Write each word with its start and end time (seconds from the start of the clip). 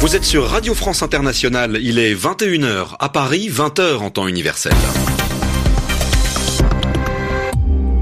Vous 0.00 0.16
êtes 0.16 0.24
sur 0.24 0.46
Radio 0.48 0.74
France 0.74 1.02
Internationale, 1.02 1.78
il 1.82 1.98
est 1.98 2.14
21h 2.14 2.96
à 2.98 3.08
Paris, 3.10 3.50
20h 3.50 3.96
en 3.98 4.10
temps 4.10 4.26
universel. 4.26 4.72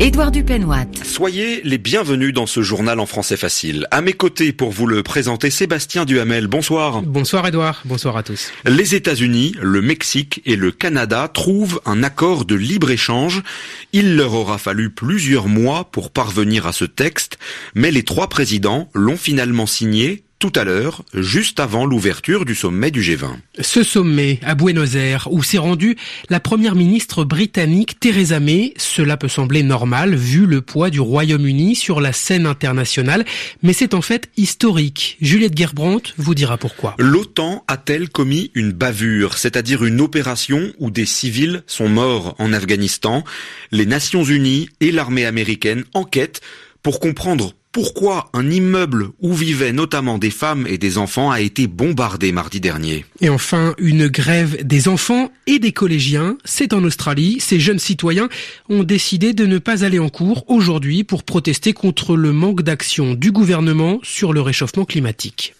Édouard 0.02 0.32
Dupenoit. 0.32 0.84
Soyez 1.04 1.60
les 1.62 1.78
bienvenus 1.78 2.34
dans 2.34 2.46
ce 2.46 2.60
journal 2.60 2.98
en 2.98 3.06
français 3.06 3.36
facile. 3.36 3.86
À 3.92 4.00
mes 4.00 4.14
côtés 4.14 4.52
pour 4.52 4.72
vous 4.72 4.88
le 4.88 5.04
présenter, 5.04 5.48
Sébastien 5.48 6.04
Duhamel. 6.04 6.48
Bonsoir. 6.48 7.02
Bonsoir 7.02 7.46
Édouard. 7.46 7.82
Bonsoir 7.84 8.16
à 8.16 8.24
tous. 8.24 8.50
Les 8.64 8.96
États-Unis, 8.96 9.54
le 9.60 9.80
Mexique 9.80 10.42
et 10.44 10.56
le 10.56 10.72
Canada 10.72 11.30
trouvent 11.32 11.80
un 11.86 12.02
accord 12.02 12.46
de 12.46 12.56
libre-échange. 12.56 13.44
Il 13.92 14.16
leur 14.16 14.34
aura 14.34 14.58
fallu 14.58 14.90
plusieurs 14.90 15.46
mois 15.46 15.88
pour 15.92 16.10
parvenir 16.10 16.66
à 16.66 16.72
ce 16.72 16.84
texte, 16.84 17.38
mais 17.76 17.92
les 17.92 18.02
trois 18.02 18.26
présidents 18.26 18.88
l'ont 18.94 19.16
finalement 19.16 19.66
signé 19.66 20.24
tout 20.42 20.52
à 20.58 20.64
l'heure, 20.64 21.04
juste 21.14 21.60
avant 21.60 21.86
l'ouverture 21.86 22.44
du 22.44 22.56
sommet 22.56 22.90
du 22.90 23.00
G20. 23.00 23.28
Ce 23.60 23.84
sommet 23.84 24.40
à 24.42 24.56
Buenos 24.56 24.96
Aires, 24.96 25.28
où 25.30 25.40
s'est 25.44 25.56
rendue 25.56 25.94
la 26.30 26.40
première 26.40 26.74
ministre 26.74 27.22
britannique 27.22 28.00
Theresa 28.00 28.40
May, 28.40 28.74
cela 28.76 29.16
peut 29.16 29.28
sembler 29.28 29.62
normal 29.62 30.16
vu 30.16 30.46
le 30.46 30.60
poids 30.60 30.90
du 30.90 30.98
Royaume-Uni 30.98 31.76
sur 31.76 32.00
la 32.00 32.12
scène 32.12 32.46
internationale, 32.46 33.24
mais 33.62 33.72
c'est 33.72 33.94
en 33.94 34.02
fait 34.02 34.30
historique. 34.36 35.16
Juliette 35.20 35.56
Gerbrandt 35.56 36.12
vous 36.16 36.34
dira 36.34 36.58
pourquoi. 36.58 36.96
L'OTAN 36.98 37.62
a-t-elle 37.68 38.08
commis 38.08 38.50
une 38.54 38.72
bavure, 38.72 39.38
c'est-à-dire 39.38 39.84
une 39.84 40.00
opération 40.00 40.72
où 40.80 40.90
des 40.90 41.06
civils 41.06 41.62
sont 41.68 41.88
morts 41.88 42.34
en 42.40 42.52
Afghanistan? 42.52 43.22
Les 43.70 43.86
Nations 43.86 44.24
Unies 44.24 44.68
et 44.80 44.90
l'armée 44.90 45.24
américaine 45.24 45.84
enquêtent 45.94 46.40
pour 46.82 46.98
comprendre 46.98 47.54
pourquoi 47.72 48.28
un 48.34 48.50
immeuble 48.50 49.08
où 49.20 49.32
vivaient 49.32 49.72
notamment 49.72 50.18
des 50.18 50.30
femmes 50.30 50.66
et 50.68 50.76
des 50.76 50.98
enfants 50.98 51.30
a 51.30 51.40
été 51.40 51.66
bombardé 51.66 52.30
mardi 52.30 52.60
dernier? 52.60 53.06
Et 53.22 53.30
enfin, 53.30 53.74
une 53.78 54.08
grève 54.08 54.62
des 54.62 54.88
enfants 54.88 55.30
et 55.46 55.58
des 55.58 55.72
collégiens. 55.72 56.36
C'est 56.44 56.74
en 56.74 56.84
Australie. 56.84 57.38
Ces 57.40 57.58
jeunes 57.58 57.78
citoyens 57.78 58.28
ont 58.68 58.82
décidé 58.82 59.32
de 59.32 59.46
ne 59.46 59.56
pas 59.56 59.86
aller 59.86 59.98
en 59.98 60.10
cours 60.10 60.44
aujourd'hui 60.48 61.02
pour 61.02 61.22
protester 61.22 61.72
contre 61.72 62.14
le 62.14 62.32
manque 62.32 62.60
d'action 62.60 63.14
du 63.14 63.32
gouvernement 63.32 64.00
sur 64.02 64.34
le 64.34 64.42
réchauffement 64.42 64.84
climatique. 64.84 65.54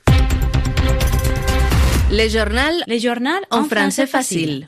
Les 2.10 2.28
journaux, 2.28 2.82
les 2.88 3.00
journaux 3.00 3.30
en 3.50 3.64
français 3.64 4.06
facile. 4.06 4.66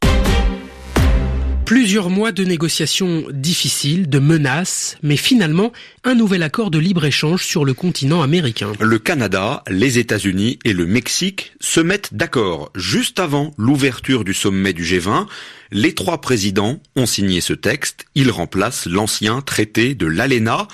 Plusieurs 1.67 2.11
mois 2.11 2.31
de 2.31 2.45
négociations 2.45 3.25
difficiles, 3.31 4.11
de 4.11 4.19
menaces, 4.19 4.99
mais 5.03 5.17
finalement 5.17 5.73
un 6.05 6.15
nouvel 6.15 6.43
accord 6.43 6.71
de 6.71 6.79
libre-échange 6.79 7.43
sur 7.43 7.65
le 7.65 7.73
continent 7.73 8.21
américain. 8.21 8.73
Le 8.81 8.99
Canada, 8.99 9.63
les 9.71 9.99
États-Unis 9.99 10.59
et 10.67 10.75
le 10.75 10.85
Mexique 10.85 11.55
se 11.61 11.81
mettent 11.81 12.13
d'accord 12.13 12.71
juste 12.75 13.19
avant 13.19 13.51
l'ouverture 13.57 14.25
du 14.25 14.35
sommet 14.35 14.75
du 14.75 14.85
G20. 14.85 15.27
Les 15.73 15.95
trois 15.95 16.21
présidents 16.21 16.81
ont 16.97 17.07
signé 17.07 17.41
ce 17.41 17.55
texte. 17.55 18.05
Il 18.15 18.31
remplace 18.31 18.87
l'ancien 18.87 19.41
traité 19.41 19.95
de 19.95 20.07
l'ALENA. 20.07 20.69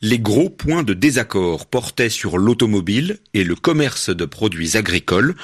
Les 0.00 0.18
gros 0.18 0.50
points 0.50 0.82
de 0.82 0.92
désaccord 0.92 1.66
portaient 1.66 2.10
sur 2.10 2.36
l'automobile 2.36 3.18
et 3.32 3.44
le 3.44 3.54
commerce 3.54 4.10
de 4.10 4.24
produits 4.24 4.76
agricoles. 4.76 5.36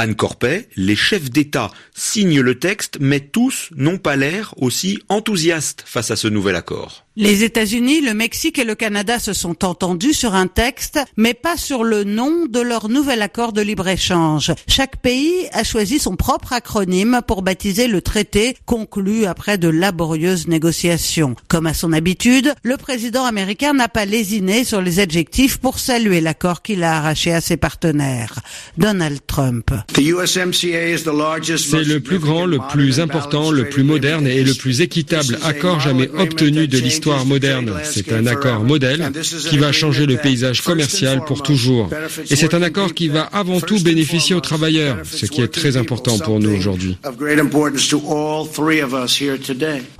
Anne 0.00 0.14
Corpet, 0.14 0.68
les 0.76 0.94
chefs 0.94 1.28
d'État 1.28 1.72
signent 1.92 2.40
le 2.40 2.56
texte, 2.60 2.98
mais 3.00 3.18
tous 3.18 3.70
n'ont 3.74 3.98
pas 3.98 4.14
l'air 4.14 4.54
aussi 4.56 5.00
enthousiastes 5.08 5.82
face 5.84 6.12
à 6.12 6.16
ce 6.16 6.28
nouvel 6.28 6.54
accord. 6.54 7.07
Les 7.20 7.42
États-Unis, 7.42 8.00
le 8.00 8.14
Mexique 8.14 8.60
et 8.60 8.64
le 8.64 8.76
Canada 8.76 9.18
se 9.18 9.32
sont 9.32 9.64
entendus 9.64 10.14
sur 10.14 10.36
un 10.36 10.46
texte, 10.46 11.00
mais 11.16 11.34
pas 11.34 11.56
sur 11.56 11.82
le 11.82 12.04
nom 12.04 12.46
de 12.46 12.60
leur 12.60 12.88
nouvel 12.88 13.22
accord 13.22 13.52
de 13.52 13.60
libre-échange. 13.60 14.52
Chaque 14.68 14.98
pays 14.98 15.48
a 15.52 15.64
choisi 15.64 15.98
son 15.98 16.14
propre 16.14 16.52
acronyme 16.52 17.20
pour 17.26 17.42
baptiser 17.42 17.88
le 17.88 18.02
traité 18.02 18.56
conclu 18.66 19.26
après 19.26 19.58
de 19.58 19.66
laborieuses 19.66 20.46
négociations. 20.46 21.34
Comme 21.48 21.66
à 21.66 21.74
son 21.74 21.92
habitude, 21.92 22.54
le 22.62 22.76
président 22.76 23.24
américain 23.24 23.72
n'a 23.72 23.88
pas 23.88 24.04
lésiné 24.04 24.62
sur 24.62 24.80
les 24.80 25.00
adjectifs 25.00 25.56
pour 25.58 25.80
saluer 25.80 26.20
l'accord 26.20 26.62
qu'il 26.62 26.84
a 26.84 26.98
arraché 26.98 27.32
à 27.32 27.40
ses 27.40 27.56
partenaires. 27.56 28.38
Donald 28.76 29.18
Trump. 29.26 29.72
C'est 29.92 30.02
le 30.02 31.98
plus 31.98 32.20
grand, 32.20 32.46
le 32.46 32.60
plus 32.70 33.00
important, 33.00 33.50
le 33.50 33.68
plus 33.68 33.82
moderne 33.82 34.28
et 34.28 34.44
le 34.44 34.54
plus 34.54 34.82
équitable 34.82 35.36
accord 35.42 35.80
jamais 35.80 36.08
obtenu 36.10 36.68
de 36.68 36.78
l'histoire 36.78 37.07
moderne. 37.26 37.72
C'est 37.84 38.12
un 38.12 38.26
accord 38.26 38.64
modèle 38.64 39.12
qui 39.48 39.58
va 39.58 39.72
changer 39.72 40.06
le 40.06 40.16
paysage 40.16 40.62
commercial 40.62 41.24
pour 41.24 41.42
toujours. 41.42 41.90
Et 42.30 42.36
c'est 42.36 42.54
un 42.54 42.62
accord 42.62 42.94
qui 42.94 43.08
va 43.08 43.22
avant 43.22 43.60
tout 43.60 43.80
bénéficier 43.80 44.34
aux 44.34 44.40
travailleurs, 44.40 44.98
ce 45.04 45.26
qui 45.26 45.40
est 45.40 45.48
très 45.48 45.76
important 45.76 46.18
pour 46.18 46.40
nous 46.40 46.50
aujourd'hui. 46.50 46.96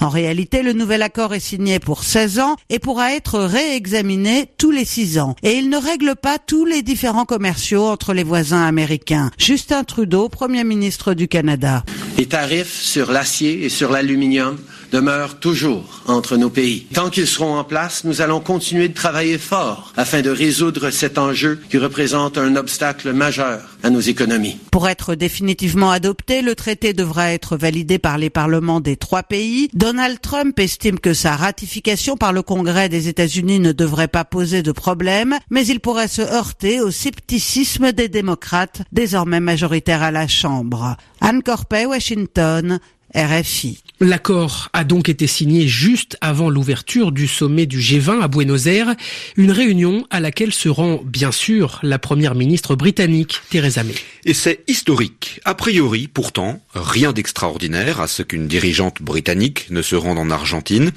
En 0.01 0.09
réalité, 0.09 0.63
le 0.63 0.73
nouvel 0.73 1.03
accord 1.03 1.35
est 1.35 1.41
signé 1.41 1.79
pour 1.79 2.05
16 2.05 2.39
ans 2.39 2.57
et 2.71 2.79
pourra 2.79 3.15
être 3.15 3.39
réexaminé 3.41 4.47
tous 4.59 4.71
les 4.71 4.85
6 4.85 5.19
ans. 5.19 5.37
Et 5.43 5.53
il 5.53 5.71
ne 5.71 5.77
règle 5.77 6.15
pas 6.21 6.39
tous 6.39 6.65
les 6.65 6.83
différents 6.83 7.25
commerciaux 7.25 7.87
entre 7.87 8.15
les 8.15 8.25
voisins 8.25 8.63
américains. 8.63 9.31
Justin 9.39 9.85
Trudeau, 9.85 10.29
Premier 10.29 10.65
ministre 10.65 11.15
du 11.15 11.29
Canada. 11.29 11.85
Les 12.17 12.27
tarifs 12.27 12.81
sur 12.81 13.13
l'acier 13.13 13.65
et 13.65 13.69
sur 13.69 13.91
l'aluminium 13.91 14.57
demeurent 14.91 15.39
toujours 15.39 16.03
entre 16.07 16.37
nos 16.37 16.51
pays. 16.51 16.87
Tant 16.95 17.11
qu'ils 17.11 17.27
seront 17.27 17.59
en 17.59 17.65
place, 17.65 18.05
nous 18.05 18.21
allons 18.21 18.41
continuer 18.41 18.89
de 18.89 18.95
travailler 18.95 19.39
fort 19.39 19.93
afin 19.97 20.23
de 20.23 20.31
résoudre 20.31 20.91
cet 20.91 21.19
enjeu 21.19 21.61
qui 21.71 21.79
représente 21.79 22.39
un 22.39 22.57
obstacle 22.57 23.13
majeur 23.13 23.77
à 23.83 23.91
nos 23.91 24.01
économies. 24.01 24.59
Pour 24.71 24.89
être 24.89 25.15
définitivement 25.15 25.91
adopté, 25.91 26.43
le 26.43 26.55
traité 26.55 26.93
devra 26.93 27.33
être 27.33 27.57
validé 27.57 27.99
par 27.99 28.19
les 28.19 28.31
parlements 28.31 28.81
des 28.81 28.97
trois 28.97 29.23
pays. 29.23 29.69
Donald 29.75 30.21
Trump 30.21 30.59
estime 30.59 30.99
que 30.99 31.15
sa 31.15 31.37
ratification 31.37 32.17
par 32.17 32.33
le 32.33 32.43
Congrès 32.43 32.89
des 32.89 33.09
États-Unis 33.09 33.61
ne 33.61 33.73
devrait 33.73 34.09
pas 34.09 34.25
poser 34.25 34.63
de 34.63 34.73
problème, 34.73 35.39
mais 35.51 35.67
il 35.67 35.81
pourrait 35.81 36.09
se 36.09 36.23
heurter 36.23 36.81
au 36.81 36.91
scepticisme 36.91 37.93
des 37.93 38.09
démocrates, 38.09 38.83
désormais 38.93 39.41
majoritaires 39.41 40.03
à 40.03 40.11
la 40.11 40.29
Chambre. 40.29 40.97
Anne 41.21 41.43
Corpet, 41.43 41.87
Washington, 41.87 42.79
RFI. 43.15 43.83
L'accord 44.01 44.69
a 44.73 44.85
donc 44.85 45.09
été 45.09 45.27
signé 45.27 45.67
juste 45.67 46.17
avant 46.21 46.51
l'ouverture 46.51 47.11
du 47.11 47.27
sommet 47.27 47.67
du 47.67 47.81
G20 47.81 48.21
à 48.21 48.29
Buenos 48.29 48.67
Aires, 48.67 48.95
une 49.37 49.51
réunion 49.51 50.07
à 50.11 50.21
laquelle 50.21 50.53
se 50.53 50.69
rend 50.69 51.01
bien 51.05 51.33
sûr 51.33 51.81
la 51.83 51.99
première 51.99 52.37
ministre 52.37 52.77
britannique 52.77 53.41
Theresa 53.51 53.83
May. 53.83 53.95
Et 54.25 54.35
c'est 54.35 54.63
historique. 54.69 55.41
A 55.45 55.55
priori, 55.55 56.07
pourtant, 56.07 56.61
rien 56.75 57.13
d'extraordinaire 57.13 58.01
à 58.01 58.07
ce 58.07 58.23
qu'une 58.23 58.47
dirigeante 58.47 59.03
britannique 59.03 59.67
ne 59.71 59.83
se 59.83 59.97
rende 59.97 60.19
en 60.19 60.31
Argentine. 60.31 60.93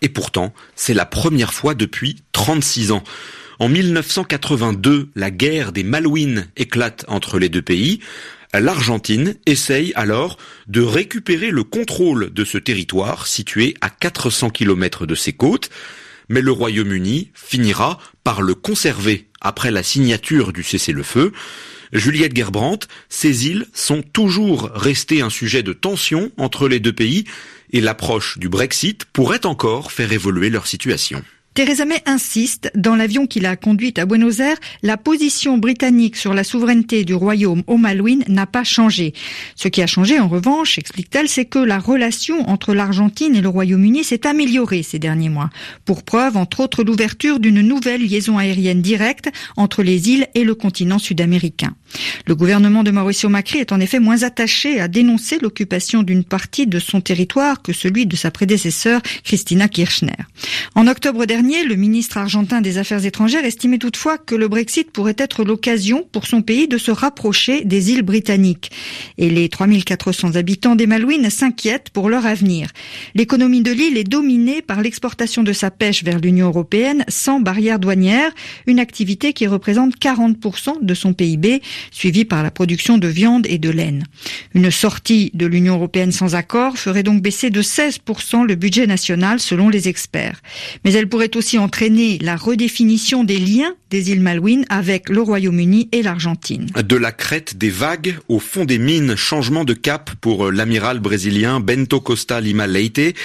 Et 0.00 0.08
pourtant, 0.08 0.54
c'est 0.76 0.94
la 0.94 1.04
première 1.04 1.52
fois 1.52 1.74
depuis 1.74 2.16
36 2.32 2.92
ans. 2.92 3.04
En 3.58 3.68
1982, 3.68 5.10
la 5.14 5.30
guerre 5.30 5.72
des 5.72 5.82
Malouines 5.82 6.48
éclate 6.56 7.04
entre 7.08 7.38
les 7.38 7.50
deux 7.50 7.60
pays. 7.60 8.00
L'Argentine 8.52 9.36
essaye 9.46 9.92
alors 9.94 10.36
de 10.66 10.80
récupérer 10.80 11.50
le 11.50 11.62
contrôle 11.62 12.32
de 12.32 12.44
ce 12.44 12.58
territoire 12.58 13.28
situé 13.28 13.74
à 13.80 13.90
400 13.90 14.50
km 14.50 15.06
de 15.06 15.14
ses 15.14 15.32
côtes, 15.32 15.70
mais 16.28 16.40
le 16.40 16.50
Royaume-Uni 16.50 17.30
finira 17.34 17.98
par 18.24 18.42
le 18.42 18.54
conserver 18.54 19.28
après 19.40 19.70
la 19.70 19.84
signature 19.84 20.52
du 20.52 20.64
cessez-le-feu. 20.64 21.32
Juliette 21.92 22.36
Gerbrandt, 22.36 22.88
ces 23.08 23.46
îles 23.46 23.66
sont 23.72 24.02
toujours 24.02 24.70
restées 24.74 25.22
un 25.22 25.30
sujet 25.30 25.62
de 25.62 25.72
tension 25.72 26.30
entre 26.36 26.68
les 26.68 26.80
deux 26.80 26.92
pays 26.92 27.24
et 27.72 27.80
l'approche 27.80 28.38
du 28.38 28.48
Brexit 28.48 29.04
pourrait 29.06 29.46
encore 29.46 29.92
faire 29.92 30.12
évoluer 30.12 30.50
leur 30.50 30.66
situation. 30.66 31.22
Theresa 31.52 31.84
May 31.84 32.00
insiste, 32.06 32.70
dans 32.76 32.94
l'avion 32.94 33.26
qui 33.26 33.40
l'a 33.40 33.56
conduite 33.56 33.98
à 33.98 34.06
Buenos 34.06 34.38
Aires, 34.38 34.56
la 34.84 34.96
position 34.96 35.58
britannique 35.58 36.14
sur 36.14 36.32
la 36.32 36.44
souveraineté 36.44 37.04
du 37.04 37.12
royaume 37.12 37.64
aux 37.66 37.76
Malouines 37.76 38.22
n'a 38.28 38.46
pas 38.46 38.62
changé. 38.62 39.14
Ce 39.56 39.66
qui 39.66 39.82
a 39.82 39.88
changé, 39.88 40.20
en 40.20 40.28
revanche, 40.28 40.78
explique-t-elle, 40.78 41.28
c'est 41.28 41.46
que 41.46 41.58
la 41.58 41.80
relation 41.80 42.48
entre 42.48 42.72
l'Argentine 42.72 43.34
et 43.34 43.40
le 43.40 43.48
Royaume-Uni 43.48 44.04
s'est 44.04 44.28
améliorée 44.28 44.84
ces 44.84 45.00
derniers 45.00 45.28
mois. 45.28 45.50
Pour 45.84 46.04
preuve, 46.04 46.36
entre 46.36 46.60
autres, 46.60 46.84
l'ouverture 46.84 47.40
d'une 47.40 47.62
nouvelle 47.62 48.06
liaison 48.06 48.38
aérienne 48.38 48.80
directe 48.80 49.28
entre 49.56 49.82
les 49.82 50.08
îles 50.08 50.28
et 50.36 50.44
le 50.44 50.54
continent 50.54 51.00
sud-américain. 51.00 51.74
Le 52.28 52.36
gouvernement 52.36 52.84
de 52.84 52.92
Mauricio 52.92 53.28
Macri 53.28 53.58
est 53.58 53.72
en 53.72 53.80
effet 53.80 53.98
moins 53.98 54.22
attaché 54.22 54.80
à 54.80 54.86
dénoncer 54.86 55.40
l'occupation 55.40 56.04
d'une 56.04 56.22
partie 56.22 56.68
de 56.68 56.78
son 56.78 57.00
territoire 57.00 57.60
que 57.60 57.72
celui 57.72 58.06
de 58.06 58.14
sa 58.14 58.30
prédécesseur, 58.30 59.00
Christina 59.24 59.66
Kirchner. 59.66 60.12
En 60.76 60.86
octobre 60.86 61.26
dernier, 61.26 61.39
le 61.42 61.74
ministre 61.74 62.18
argentin 62.18 62.60
des 62.60 62.76
Affaires 62.76 63.06
étrangères 63.06 63.44
estimait 63.44 63.78
toutefois 63.78 64.18
que 64.18 64.34
le 64.34 64.48
Brexit 64.48 64.90
pourrait 64.90 65.16
être 65.16 65.42
l'occasion 65.42 66.06
pour 66.12 66.26
son 66.26 66.42
pays 66.42 66.68
de 66.68 66.76
se 66.76 66.90
rapprocher 66.90 67.64
des 67.64 67.92
îles 67.92 68.02
britanniques. 68.02 68.70
Et 69.16 69.30
les 69.30 69.48
3400 69.48 70.36
habitants 70.36 70.76
des 70.76 70.86
Malouines 70.86 71.30
s'inquiètent 71.30 71.90
pour 71.90 72.10
leur 72.10 72.26
avenir. 72.26 72.68
L'économie 73.14 73.62
de 73.62 73.72
l'île 73.72 73.96
est 73.96 74.04
dominée 74.04 74.60
par 74.60 74.82
l'exportation 74.82 75.42
de 75.42 75.52
sa 75.52 75.70
pêche 75.70 76.04
vers 76.04 76.18
l'Union 76.18 76.48
européenne 76.48 77.04
sans 77.08 77.40
barrière 77.40 77.78
douanière, 77.78 78.32
une 78.66 78.78
activité 78.78 79.32
qui 79.32 79.46
représente 79.46 79.96
40% 79.96 80.84
de 80.84 80.94
son 80.94 81.14
PIB, 81.14 81.62
suivie 81.90 82.26
par 82.26 82.42
la 82.42 82.50
production 82.50 82.98
de 82.98 83.08
viande 83.08 83.46
et 83.48 83.58
de 83.58 83.70
laine. 83.70 84.04
Une 84.54 84.70
sortie 84.70 85.30
de 85.32 85.46
l'Union 85.46 85.76
européenne 85.76 86.12
sans 86.12 86.34
accord 86.34 86.76
ferait 86.76 87.02
donc 87.02 87.22
baisser 87.22 87.48
de 87.50 87.62
16% 87.62 88.46
le 88.46 88.54
budget 88.56 88.86
national 88.86 89.40
selon 89.40 89.68
les 89.70 89.88
experts. 89.88 90.42
Mais 90.84 90.92
elle 90.92 91.08
pourrait 91.08 91.29
aussi 91.36 91.58
entraîner 91.58 92.18
la 92.20 92.36
redéfinition 92.36 93.24
des 93.24 93.38
liens 93.38 93.74
des 93.90 94.12
îles 94.12 94.20
Malouines 94.20 94.64
avec 94.68 95.08
le 95.08 95.20
Royaume-Uni 95.20 95.88
et 95.90 96.02
l'Argentine. 96.02 96.66
De 96.66 96.96
la 96.96 97.10
crête 97.10 97.56
des 97.56 97.70
vagues 97.70 98.16
au 98.28 98.38
fond 98.38 98.64
des 98.64 98.78
mines, 98.78 99.16
changement 99.16 99.64
de 99.64 99.74
cap 99.74 100.12
pour 100.20 100.52
l'amiral 100.52 101.00
brésilien 101.00 101.58
Bento 101.58 102.00
Costa 102.00 102.40
Lima 102.40 102.68
Leite. 102.68 103.16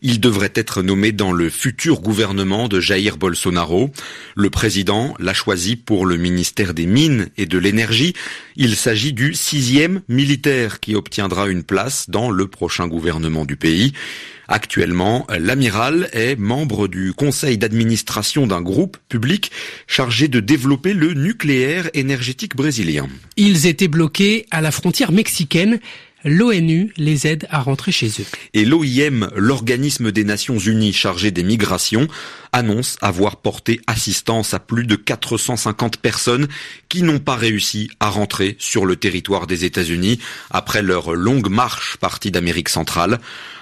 Il 0.00 0.20
devrait 0.20 0.52
être 0.54 0.82
nommé 0.82 1.12
dans 1.12 1.32
le 1.32 1.50
futur 1.50 2.00
gouvernement 2.00 2.68
de 2.68 2.80
Jair 2.80 3.18
Bolsonaro. 3.18 3.90
Le 4.34 4.50
président 4.50 5.14
l'a 5.18 5.34
choisi 5.34 5.76
pour 5.76 6.06
le 6.06 6.16
ministère 6.16 6.72
des 6.72 6.86
Mines 6.86 7.28
et 7.36 7.46
de 7.46 7.58
l'Énergie. 7.58 8.14
Il 8.56 8.76
s'agit 8.76 9.12
du 9.12 9.34
sixième 9.34 10.00
militaire 10.08 10.80
qui 10.80 10.94
obtiendra 10.94 11.48
une 11.48 11.64
place 11.64 12.08
dans 12.08 12.30
le 12.30 12.46
prochain 12.46 12.88
gouvernement 12.88 13.44
du 13.44 13.56
pays. 13.56 13.92
Actuellement, 14.48 15.26
l'amiral 15.38 16.08
est 16.12 16.36
membre 16.36 16.88
du 16.88 17.12
conseil 17.12 17.58
d'administration 17.58 18.46
d'un 18.46 18.60
groupe 18.60 18.98
public 19.08 19.50
chargé 19.86 20.28
de 20.28 20.40
développer 20.40 20.92
le 20.92 21.14
nucléaire 21.14 21.88
énergétique 21.94 22.56
brésilien. 22.56 23.08
Ils 23.36 23.66
étaient 23.66 23.88
bloqués 23.88 24.46
à 24.50 24.60
la 24.60 24.70
frontière 24.70 25.12
mexicaine 25.12 25.80
l'ONU 26.24 26.92
les 26.96 27.26
aide 27.26 27.46
à 27.50 27.60
rentrer 27.60 27.92
chez 27.92 28.08
eux. 28.08 28.26
Et 28.54 28.64
l'OIM, 28.64 29.30
l'organisme 29.36 30.10
des 30.10 30.24
Nations 30.24 30.58
Unies 30.58 30.92
chargé 30.92 31.30
des 31.30 31.42
migrations, 31.42 32.08
annonce 32.52 32.96
avoir 33.02 33.36
porté 33.36 33.80
assistance 33.86 34.54
à 34.54 34.58
plus 34.58 34.86
de 34.86 34.96
450 34.96 35.98
personnes 35.98 36.48
qui 36.88 37.02
n'ont 37.02 37.18
pas 37.18 37.36
réussi 37.36 37.90
à 38.00 38.08
rentrer 38.08 38.56
sur 38.58 38.86
le 38.86 38.96
territoire 38.96 39.46
des 39.46 39.64
États-Unis 39.64 40.18
après 40.50 40.82
leur 40.82 41.14
longue 41.14 41.50
marche 41.50 41.96
partie 41.98 42.30
d'Amérique 42.30 42.68
centrale. 42.68 43.18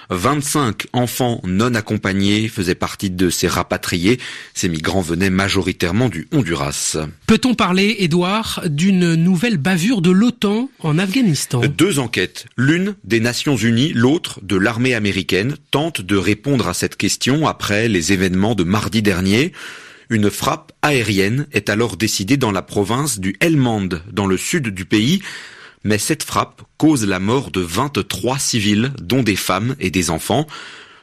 25 0.09 0.87
enfants 0.93 1.41
non 1.43 1.75
accompagnés 1.75 2.47
faisaient 2.47 2.75
partie 2.75 3.09
de 3.09 3.29
ces 3.29 3.47
rapatriés. 3.47 4.19
Ces 4.53 4.69
migrants 4.69 5.01
venaient 5.01 5.29
majoritairement 5.29 6.09
du 6.09 6.27
Honduras. 6.31 6.97
Peut-on 7.27 7.55
parler, 7.55 7.95
Édouard, 7.99 8.61
d'une 8.65 9.15
nouvelle 9.15 9.57
bavure 9.57 10.01
de 10.01 10.11
l'OTAN 10.11 10.69
en 10.79 10.97
Afghanistan? 10.97 11.61
Deux 11.61 11.99
enquêtes, 11.99 12.45
l'une 12.57 12.95
des 13.03 13.19
Nations 13.19 13.55
Unies, 13.55 13.93
l'autre 13.93 14.39
de 14.43 14.55
l'armée 14.55 14.93
américaine, 14.93 15.55
tentent 15.71 16.01
de 16.01 16.15
répondre 16.15 16.67
à 16.67 16.73
cette 16.73 16.97
question 16.97 17.47
après 17.47 17.87
les 17.87 18.13
événements 18.13 18.55
de 18.55 18.63
mardi 18.63 19.01
dernier. 19.01 19.53
Une 20.09 20.29
frappe 20.29 20.73
aérienne 20.81 21.47
est 21.53 21.69
alors 21.69 21.97
décidée 21.97 22.37
dans 22.37 22.51
la 22.51 22.61
province 22.61 23.19
du 23.19 23.35
Helmand, 23.39 23.89
dans 24.11 24.27
le 24.27 24.37
sud 24.37 24.67
du 24.67 24.85
pays, 24.85 25.21
mais 25.83 25.97
cette 25.97 26.23
frappe 26.23 26.61
cause 26.77 27.05
la 27.05 27.19
mort 27.19 27.51
de 27.51 27.61
23 27.61 28.39
civils, 28.39 28.91
dont 29.01 29.23
des 29.23 29.35
femmes 29.35 29.75
et 29.79 29.91
des 29.91 30.09
enfants. 30.09 30.47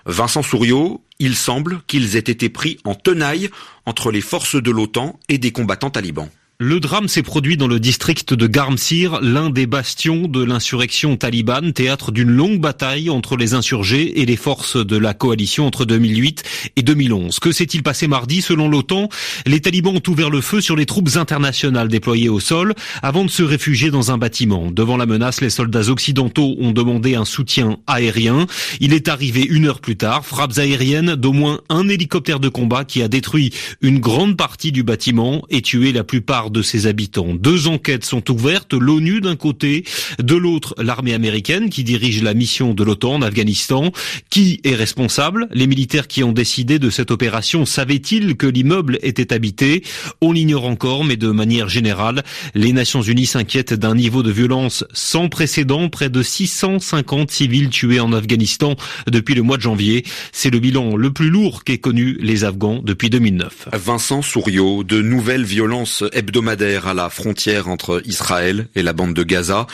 Vincent 0.06 0.43
Souriau, 0.43 1.05
il 1.19 1.37
semble 1.37 1.82
qu'ils 1.87 2.17
aient 2.17 2.21
été 2.21 2.49
pris 2.49 2.79
en 2.85 2.94
tenaille 2.94 3.50
entre 3.87 4.11
les 4.11 4.23
forces 4.23 4.56
de 4.56 4.71
l'OTAN 4.71 5.19
et 5.29 5.38
des 5.38 5.53
combattants 5.53 5.91
talibans. 5.91 6.31
Le 6.62 6.79
drame 6.79 7.09
s'est 7.09 7.23
produit 7.23 7.57
dans 7.57 7.69
le 7.69 7.81
district 7.81 8.35
de 8.35 8.47
Garmsir, 8.47 9.23
l'un 9.23 9.49
des 9.49 9.67
bastions 9.67 10.29
de 10.29 10.45
l'insurrection 10.45 11.17
talibane, 11.17 11.73
théâtre 11.73 12.12
d'une 12.12 12.29
longue 12.29 12.61
bataille 12.61 13.09
entre 13.09 13.39
les 13.39 13.55
insurgés 13.55 14.21
et 14.21 14.27
les 14.27 14.37
forces 14.37 14.77
de 14.77 14.99
la 14.99 15.15
coalition 15.15 15.67
entre 15.67 15.87
2008 15.87 16.43
et 16.77 16.83
2011. 16.83 17.39
Que 17.39 17.51
s'est-il 17.51 17.83
passé 17.83 18.09
mardi? 18.09 18.43
Selon 18.43 18.69
l'OTAN, 18.69 19.09
les 19.47 19.61
talibans 19.61 19.97
ont 19.97 20.03
ouvert 20.07 20.29
le 20.29 20.43
feu 20.43 20.61
sur 20.61 20.77
les 20.77 20.85
troupes 20.85 21.09
internationales 21.17 21.89
déployées 21.89 22.29
au 22.29 22.41
sol 22.41 22.75
avant 23.03 23.25
de 23.25 23.31
se 23.31 23.43
réfugier 23.43 23.91
dans 23.91 24.11
un 24.11 24.19
bâtiment. 24.19 24.71
Devant 24.71 24.99
la 24.99 25.07
menace, 25.07 25.41
les 25.41 25.49
soldats 25.49 25.89
occidentaux 25.89 26.57
ont 26.61 26.73
demandé 26.73 27.15
un 27.15 27.25
soutien 27.25 27.79
aérien. 27.87 28.47
Il 28.81 28.93
est 28.93 29.09
arrivé 29.09 29.47
une 29.49 29.65
heure 29.65 29.81
plus 29.81 29.97
tard, 29.97 30.27
frappes 30.27 30.59
aériennes 30.59 31.15
d'au 31.15 31.33
moins 31.33 31.62
un 31.71 31.89
hélicoptère 31.89 32.39
de 32.39 32.51
combat 32.51 32.85
qui 32.85 33.01
a 33.01 33.09
détruit 33.09 33.51
une 33.81 33.99
grande 33.99 34.37
partie 34.37 34.73
du 34.73 34.83
bâtiment 34.83 35.43
et 35.49 35.62
tué 35.62 35.93
la 35.93 36.05
plupart 36.05 36.50
de 36.50 36.62
ses 36.62 36.87
habitants. 36.87 37.35
Deux 37.35 37.67
enquêtes 37.67 38.05
sont 38.05 38.31
ouvertes, 38.31 38.75
l'ONU 38.75 39.20
d'un 39.20 39.37
côté, 39.37 39.85
de 40.23 40.35
l'autre 40.35 40.75
l'armée 40.79 41.14
américaine 41.14 41.70
qui 41.70 41.85
dirige 41.85 42.23
la 42.23 42.35
mission 42.35 42.75
de 42.75 42.85
l'OTAN 42.85 43.14
en 43.14 43.23
Afghanistan. 43.23 43.93
Qui 44.31 44.61
est 44.64 44.75
responsable? 44.75 45.49
Les 45.52 45.67
militaires 45.67 46.08
qui 46.08 46.23
ont 46.23 46.32
décidé 46.32 46.79
de 46.79 46.91
cette 46.91 47.11
opération 47.11 47.64
savaient-ils 47.64 48.37
que 48.37 48.47
l'immeuble 48.47 48.99
était 49.02 49.32
habité? 49.32 49.82
On 50.20 50.32
l'ignore 50.32 50.67
encore, 50.67 51.05
mais 51.05 51.17
de 51.17 51.29
manière 51.29 51.69
générale, 51.69 52.23
les 52.55 52.73
Nations 52.73 53.02
Unies 53.02 53.26
s'inquiètent 53.26 53.75
d'un 53.75 53.94
niveau 53.94 54.23
de 54.23 54.31
violence 54.31 54.85
sans 54.93 55.29
précédent, 55.29 55.88
près 55.88 56.11
de 56.11 56.23
650 56.23 57.31
civils 57.31 57.70
tués 57.70 58.00
en 58.00 58.12
Afghanistan 58.12 58.76
depuis 59.11 59.35
le 59.35 59.43
mois 59.43 59.56
de 59.56 59.62
janvier. 59.62 60.05
C'est 60.32 60.50
le 60.50 60.58
bilan 60.58 60.97
le 60.97 61.12
plus 61.12 61.31
lourd 61.31 61.64
qu'aient 61.64 61.79
connu 61.79 62.17
les 62.20 62.44
Afghans 62.44 62.81
depuis 62.85 63.11
2009. 63.11 63.69
Vincent 63.73 64.23
Souriau, 64.23 64.85
de 64.85 65.00
nouvelles 65.00 65.44
violences 65.44 66.05
hebdomadaires 66.12 66.40
hebdomadaire 66.41 66.87
à 66.87 66.95
la 66.95 67.11
frontière 67.11 67.69
entre 67.69 68.03
Israël 68.07 68.69
et 68.75 68.83
la 68.83 68.95
bande 68.95 69.13
de 69.13 69.23
Gaza. 69.23 69.67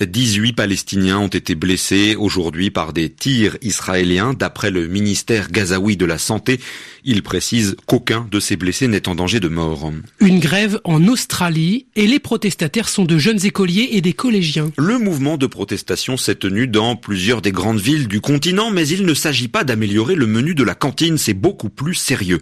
18 0.00 0.52
Palestiniens 0.52 1.18
ont 1.18 1.28
été 1.28 1.54
blessés 1.54 2.14
aujourd'hui 2.14 2.70
par 2.70 2.92
des 2.92 3.08
tirs 3.08 3.56
israéliens 3.62 4.34
d'après 4.34 4.70
le 4.70 4.86
ministère 4.86 5.50
gazaoui 5.50 5.96
de 5.96 6.04
la 6.04 6.18
Santé. 6.18 6.60
Il 7.04 7.22
précise 7.22 7.76
qu'aucun 7.86 8.26
de 8.30 8.38
ces 8.38 8.56
blessés 8.56 8.86
n'est 8.86 9.08
en 9.08 9.14
danger 9.14 9.40
de 9.40 9.48
mort. 9.48 9.90
Une 10.20 10.40
grève 10.40 10.78
en 10.84 11.06
Australie 11.06 11.86
et 11.96 12.06
les 12.06 12.18
protestataires 12.18 12.88
sont 12.90 13.06
de 13.06 13.16
jeunes 13.16 13.44
écoliers 13.46 13.88
et 13.92 14.02
des 14.02 14.12
collégiens. 14.12 14.70
Le 14.76 14.98
mouvement 14.98 15.38
de 15.38 15.46
protestation 15.46 16.18
s'est 16.18 16.34
tenu 16.34 16.66
dans 16.66 16.96
plusieurs 16.96 17.40
des 17.40 17.52
grandes 17.52 17.80
villes 17.80 18.08
du 18.08 18.20
continent, 18.20 18.70
mais 18.70 18.86
il 18.86 19.06
ne 19.06 19.14
s'agit 19.14 19.48
pas 19.48 19.64
d'améliorer 19.64 20.16
le 20.16 20.26
menu 20.26 20.54
de 20.54 20.64
la 20.64 20.74
cantine, 20.74 21.16
c'est 21.16 21.34
beaucoup 21.34 21.70
plus 21.70 21.94
sérieux. 21.94 22.40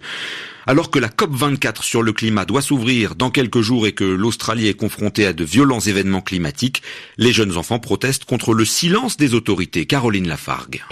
Alors 0.69 0.91
que 0.91 0.99
la 0.99 1.07
COP24 1.07 1.81
sur 1.81 2.03
le 2.03 2.13
climat 2.13 2.45
doit 2.45 2.61
s'ouvrir 2.61 3.15
dans 3.15 3.31
quelques 3.31 3.61
jours 3.61 3.87
et 3.87 3.93
que 3.93 4.03
l'Australie 4.03 4.67
est 4.67 4.75
confrontée 4.75 5.25
à 5.25 5.33
de 5.33 5.43
violents 5.43 5.79
événements 5.79 6.21
climatiques, 6.21 6.83
les 7.17 7.33
jeunes 7.33 7.57
enfants 7.57 7.79
protestent 7.79 8.25
contre 8.25 8.53
le 8.53 8.65
silence 8.65 9.17
des 9.17 9.33
autorités. 9.33 9.87
Caroline 9.87 10.27
Lafargue. 10.27 10.83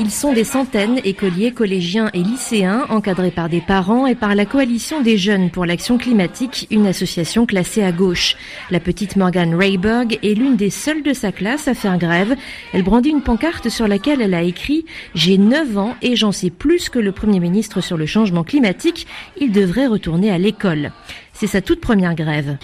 Ils 0.00 0.10
sont 0.10 0.32
des 0.32 0.42
centaines, 0.42 1.00
écoliers, 1.04 1.52
collégiens 1.52 2.10
et 2.14 2.22
lycéens, 2.22 2.84
encadrés 2.88 3.30
par 3.30 3.48
des 3.48 3.60
parents 3.60 4.06
et 4.06 4.16
par 4.16 4.34
la 4.34 4.44
Coalition 4.44 5.00
des 5.00 5.16
jeunes 5.16 5.50
pour 5.50 5.66
l'action 5.66 5.98
climatique, 5.98 6.66
une 6.72 6.88
association 6.88 7.46
classée 7.46 7.84
à 7.84 7.92
gauche. 7.92 8.36
La 8.70 8.80
petite 8.80 9.14
Morgan 9.14 9.54
Rayberg 9.54 10.18
est 10.24 10.34
l'une 10.34 10.56
des 10.56 10.70
seules 10.70 11.04
de 11.04 11.12
sa 11.12 11.30
classe 11.30 11.68
à 11.68 11.74
faire 11.74 11.96
grève. 11.96 12.34
Elle 12.72 12.82
brandit 12.82 13.10
une 13.10 13.22
pancarte 13.22 13.68
sur 13.68 13.86
laquelle 13.86 14.20
elle 14.20 14.34
a 14.34 14.42
écrit 14.42 14.84
«J'ai 15.14 15.38
9 15.38 15.78
ans 15.78 15.94
et 16.02 16.16
j'en 16.16 16.32
sais 16.32 16.50
plus 16.50 16.88
que 16.88 16.98
le 16.98 17.12
Premier 17.12 17.38
ministre 17.38 17.80
sur 17.80 17.96
le 17.96 18.06
changement 18.06 18.42
climatique. 18.42 19.06
Il 19.40 19.52
devrait 19.52 19.86
retourner 19.86 20.32
à 20.32 20.38
l'école.» 20.38 20.90
C'est 21.32 21.46
sa 21.46 21.62
toute 21.62 21.80
première 21.80 22.16
grève. 22.16 22.56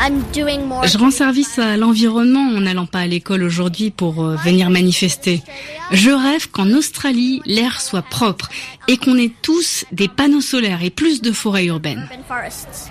Je 0.00 0.98
rends 0.98 1.10
service 1.10 1.58
à 1.58 1.76
l'environnement 1.76 2.40
en 2.56 2.60
n'allant 2.60 2.86
pas 2.86 3.00
à 3.00 3.06
l'école 3.06 3.42
aujourd'hui 3.42 3.90
pour 3.90 4.24
euh, 4.24 4.36
venir 4.36 4.70
manifester. 4.70 5.42
Je 5.90 6.10
rêve 6.10 6.50
qu'en 6.50 6.70
Australie, 6.70 7.42
l'air 7.46 7.80
soit 7.80 8.02
propre 8.02 8.48
et 8.88 8.96
qu'on 8.96 9.16
ait 9.18 9.30
tous 9.42 9.84
des 9.92 10.08
panneaux 10.08 10.40
solaires 10.40 10.82
et 10.82 10.88
plus 10.88 11.20
de 11.20 11.30
forêts 11.30 11.66
urbaines. 11.66 12.08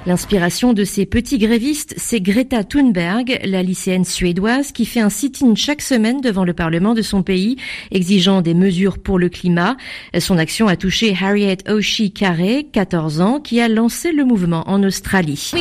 L'inspiration 0.06 0.74
de 0.74 0.84
ces 0.84 1.08
petits 1.08 1.40
grévistes, 1.40 1.96
c'est 1.98 2.22
Greta 2.22 2.64
Thunberg, 2.64 3.40
la 3.44 3.64
lycéenne 3.64 4.06
suédoise 4.06 4.72
qui 4.72 4.86
fait 4.86 5.00
un 5.00 5.10
sit-in 5.10 5.56
chaque 5.56 5.82
semaine 5.82 6.22
devant 6.22 6.46
le 6.46 6.54
Parlement 6.54 6.94
de 6.94 7.02
son 7.02 7.24
pays, 7.24 7.58
exigeant 7.92 8.42
des 8.42 8.54
mesures 8.54 9.00
pour 9.00 9.18
le 9.18 9.30
climat. 9.30 9.76
Son 10.20 10.38
action 10.38 10.68
a 10.68 10.76
touché 10.76 11.18
Harriet 11.20 11.58
Oshie 11.68 12.12
Carey, 12.12 12.68
14 12.72 13.22
ans, 13.22 13.40
qui 13.40 13.60
a 13.60 13.68
lancé 13.68 14.12
le 14.12 14.24
mouvement 14.24 14.70
en 14.70 14.84
Australie. 14.84 15.52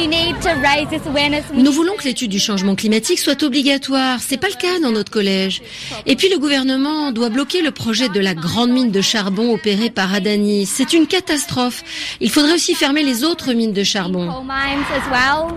Nous 1.55 1.73
voulons 1.73 1.95
que 1.97 2.05
l'étude 2.05 2.31
du 2.31 2.40
changement 2.40 2.75
climatique 2.75 3.19
soit 3.19 3.43
obligatoire. 3.43 4.21
C'est 4.21 4.37
pas 4.37 4.49
le 4.49 4.61
cas 4.61 4.81
dans 4.83 4.93
notre 4.93 5.11
collège. 5.11 5.62
Et 6.05 6.14
puis 6.14 6.28
le 6.28 6.38
gouvernement 6.38 7.11
doit 7.11 7.31
bloquer 7.31 7.62
le 7.62 7.71
projet 7.71 8.11
de 8.11 8.21
la 8.21 8.35
grande 8.35 8.71
mine 8.71 8.90
de 8.90 9.00
charbon 9.00 9.55
opérée 9.55 9.88
par 9.88 10.12
C'est 10.66 10.92
une 10.92 11.06
catastrophe. 11.06 11.85
Il 12.21 12.30
faudrait 12.30 12.54
aussi 12.54 12.75
fermer 12.75 13.04
les 13.04 13.23
autres 13.23 13.52
mines 13.52 13.73
de 13.73 13.85
charbon. 13.85 14.28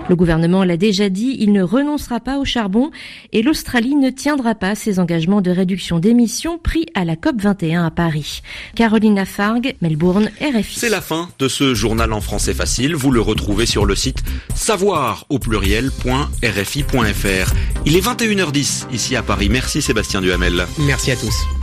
Le 0.08 0.16
gouvernement 0.16 0.64
l'a 0.64 0.78
déjà 0.78 1.10
dit, 1.10 1.38
il 1.40 1.54
ne 1.54 1.64
renoncera 1.64 2.20
pas 2.20 2.38
au 2.38 2.46
charbon 2.46 2.92
et 3.34 3.42
l'Australie 3.42 3.96
ne 3.96 4.12
tiendra 4.12 4.54
pas 4.54 4.76
ses 4.76 5.00
engagements 5.00 5.42
de 5.42 5.50
réduction 5.50 5.98
d'émissions 5.98 6.60
pris 6.60 6.86
à 6.94 7.04
la 7.04 7.16
COP 7.16 7.42
21 7.42 7.86
à 7.86 7.92
Paris. 7.92 8.42
Carolina 8.76 9.26
Fargue, 9.26 9.76
Melbourne, 9.82 10.30
RFI. 10.40 10.80
C'est 10.80 10.90
la 10.90 11.02
fin 11.02 11.30
de 11.40 11.48
ce 11.48 11.74
journal 11.74 12.14
en 12.14 12.22
français 12.22 12.54
facile. 12.54 12.96
Vous 12.96 13.10
le 13.10 13.22
retrouvez 13.22 13.66
sur 13.66 13.88
le 13.88 13.96
site 13.96 14.24
savoir 14.54 15.26
au 15.30 15.40
pluriel.rfi.fr. 15.40 17.54
Il 17.88 17.96
est 17.96 18.06
21h10 18.06 18.94
ici 18.94 19.16
à 19.16 19.24
Paris. 19.24 19.50
Merci 19.50 19.82
Sébastien 19.82 20.22
Duhamel. 20.22 20.68
Merci 20.78 21.12
à 21.12 21.16
tous. 21.16 21.59